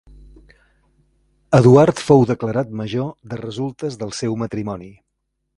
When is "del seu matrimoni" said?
4.03-4.95